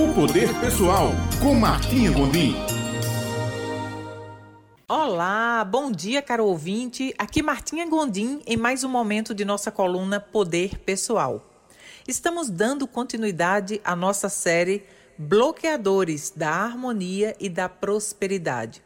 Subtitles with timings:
[0.00, 1.10] O Poder Pessoal,
[1.42, 2.54] com Martinha Gondim.
[4.88, 7.14] Olá, bom dia, caro ouvinte.
[7.18, 11.46] Aqui Martinha Gondim em mais um momento de nossa coluna Poder Pessoal.
[12.08, 14.86] Estamos dando continuidade à nossa série
[15.18, 18.82] Bloqueadores da Harmonia e da Prosperidade.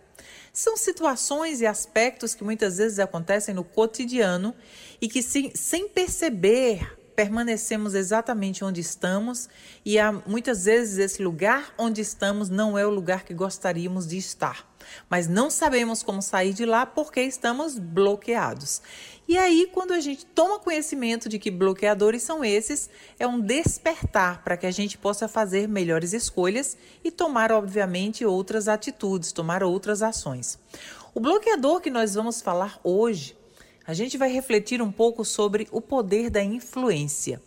[0.52, 4.52] São situações e aspectos que muitas vezes acontecem no cotidiano
[5.00, 9.48] e que, sem perceber, permanecemos exatamente onde estamos
[9.84, 14.18] e há, muitas vezes esse lugar onde estamos não é o lugar que gostaríamos de
[14.18, 14.68] estar,
[15.08, 18.82] mas não sabemos como sair de lá porque estamos bloqueados.
[19.26, 24.42] E aí, quando a gente toma conhecimento de que bloqueadores são esses, é um despertar
[24.44, 30.02] para que a gente possa fazer melhores escolhas e tomar, obviamente, outras atitudes, tomar outras
[30.02, 30.58] ações.
[31.14, 33.34] O bloqueador que nós vamos falar hoje
[33.86, 37.40] a gente vai refletir um pouco sobre o poder da influência.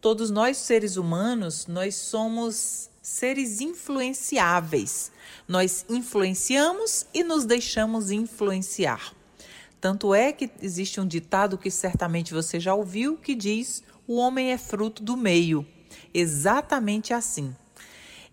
[0.00, 5.12] Todos nós seres humanos, nós somos seres influenciáveis.
[5.46, 9.14] Nós influenciamos e nos deixamos influenciar.
[9.80, 14.52] Tanto é que existe um ditado que certamente você já ouviu que diz: "O homem
[14.52, 15.66] é fruto do meio".
[16.12, 17.54] Exatamente assim.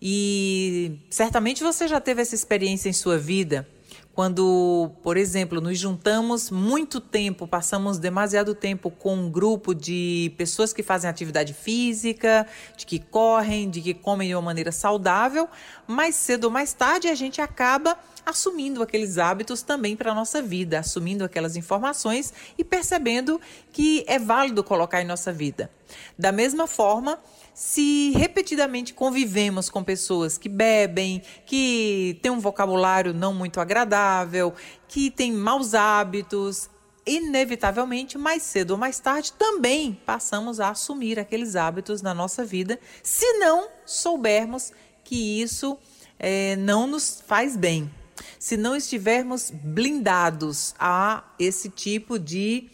[0.00, 3.68] E certamente você já teve essa experiência em sua vida
[4.14, 10.72] quando, por exemplo, nos juntamos muito tempo, passamos demasiado tempo com um grupo de pessoas
[10.72, 15.48] que fazem atividade física, de que correm, de que comem de uma maneira saudável,
[15.86, 20.40] mais cedo ou mais tarde a gente acaba assumindo aqueles hábitos também para a nossa
[20.40, 23.40] vida, assumindo aquelas informações e percebendo
[23.72, 25.70] que é válido colocar em nossa vida.
[26.18, 27.20] Da mesma forma,
[27.54, 34.54] se repetidamente convivemos com pessoas que bebem, que têm um vocabulário não muito agradável,
[34.88, 36.68] que têm maus hábitos,
[37.06, 42.78] inevitavelmente, mais cedo ou mais tarde, também passamos a assumir aqueles hábitos na nossa vida,
[43.02, 44.72] se não soubermos
[45.04, 45.78] que isso
[46.18, 47.90] é, não nos faz bem,
[48.38, 52.70] se não estivermos blindados a esse tipo de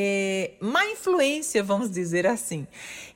[0.00, 2.68] é, má influência, vamos dizer assim.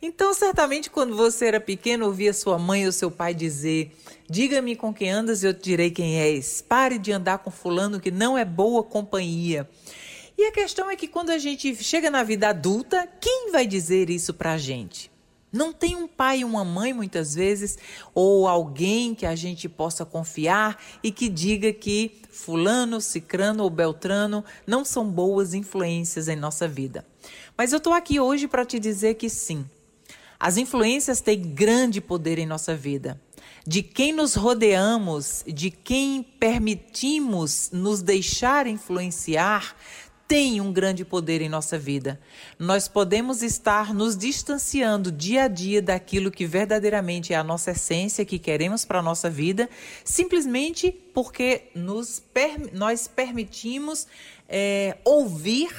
[0.02, 3.92] Então, certamente, quando você era pequeno, ouvia sua mãe ou seu pai dizer:
[4.28, 6.60] Diga-me com quem andas e eu te direi quem és.
[6.60, 9.68] Pare de andar com fulano que não é boa companhia.
[10.36, 14.10] E a questão é que quando a gente chega na vida adulta, quem vai dizer
[14.10, 15.11] isso pra gente?
[15.52, 17.76] Não tem um pai e uma mãe, muitas vezes,
[18.14, 24.42] ou alguém que a gente possa confiar e que diga que Fulano, Cicrano ou Beltrano
[24.66, 27.06] não são boas influências em nossa vida.
[27.56, 29.66] Mas eu estou aqui hoje para te dizer que sim.
[30.40, 33.20] As influências têm grande poder em nossa vida.
[33.64, 39.76] De quem nos rodeamos, de quem permitimos nos deixar influenciar,
[40.26, 42.18] tem um grande poder em nossa vida.
[42.58, 48.24] Nós podemos estar nos distanciando dia a dia daquilo que verdadeiramente é a nossa essência,
[48.24, 49.68] que queremos para a nossa vida,
[50.04, 52.22] simplesmente porque nos,
[52.72, 54.06] nós permitimos
[54.48, 55.70] é, ouvir,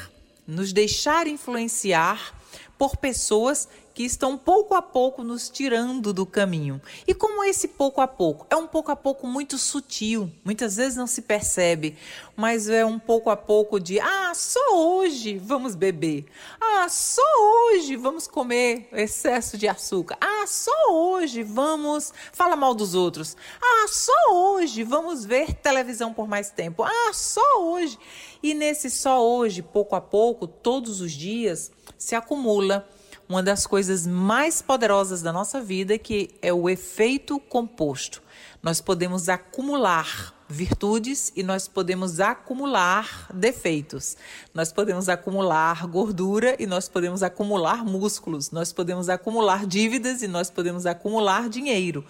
[0.46, 2.40] nos deixar influenciar
[2.78, 6.82] por pessoas que estão pouco a pouco nos tirando do caminho.
[7.08, 8.48] E como esse pouco a pouco?
[8.50, 11.96] É um pouco a pouco muito sutil, muitas vezes não se percebe,
[12.36, 16.26] mas é um pouco a pouco de ah, só hoje vamos beber.
[16.60, 20.18] Ah, só hoje vamos comer excesso de açúcar.
[20.20, 23.38] Ah, só hoje vamos falar mal dos outros.
[23.62, 26.84] Ah, só hoje vamos ver televisão por mais tempo.
[26.84, 27.98] Ah, só hoje.
[28.42, 32.88] E nesse só hoje, pouco a pouco, todos os dias, se acumula
[33.34, 38.22] uma das coisas mais poderosas da nossa vida, que é o efeito composto.
[38.62, 44.16] Nós podemos acumular virtudes e nós podemos acumular defeitos.
[44.54, 48.52] Nós podemos acumular gordura e nós podemos acumular músculos.
[48.52, 52.06] Nós podemos acumular dívidas e nós podemos acumular dinheiro.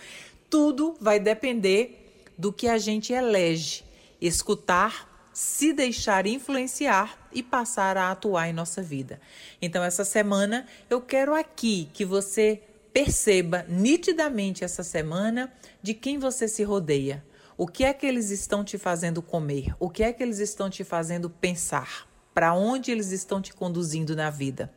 [0.49, 3.81] Tudo vai depender do que a gente elege
[4.19, 9.19] escutar se deixar influenciar e passar a atuar em nossa vida.
[9.61, 12.61] Então, essa semana eu quero aqui que você
[12.93, 15.51] perceba nitidamente essa semana
[15.81, 17.25] de quem você se rodeia.
[17.57, 19.73] O que é que eles estão te fazendo comer?
[19.79, 22.07] O que é que eles estão te fazendo pensar?
[22.33, 24.71] Para onde eles estão te conduzindo na vida?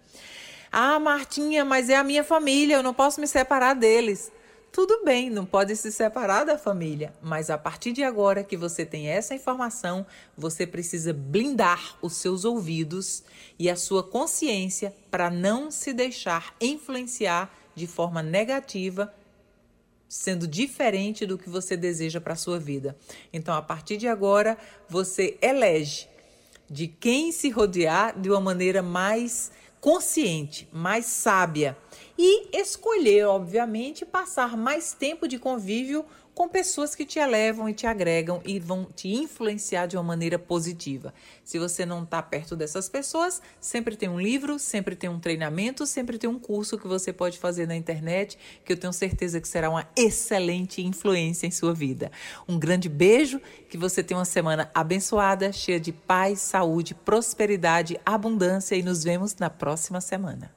[0.71, 4.31] Ah, Martinha, mas é a minha família, eu não posso me separar deles.
[4.77, 8.85] Tudo bem, não pode se separar da família, mas a partir de agora que você
[8.85, 10.05] tem essa informação,
[10.37, 13.23] você precisa blindar os seus ouvidos
[13.59, 19.15] e a sua consciência para não se deixar influenciar de forma negativa,
[20.07, 22.95] sendo diferente do que você deseja para a sua vida.
[23.33, 24.59] Então, a partir de agora,
[24.91, 26.07] você elege
[26.69, 29.51] de quem se rodear de uma maneira mais
[29.87, 31.79] consciente, mais sábia.
[32.19, 36.05] E escolher, obviamente, passar mais tempo de convívio
[36.37, 40.39] com pessoas que te elevam e te agregam e vão te influenciar de uma maneira
[40.39, 41.15] positiva.
[41.43, 45.87] Se você não está perto dessas pessoas, sempre tem um livro, sempre tem um treinamento,
[45.87, 49.49] sempre tem um curso que você pode fazer na internet, que eu tenho certeza que
[49.49, 52.13] será uma excelente influência em sua vida.
[52.47, 53.41] Um grande beijo,
[53.71, 59.35] que você tenha uma semana abençoada, cheia de paz, saúde, prosperidade, abundância e nos vemos
[59.37, 60.57] na próxima semana.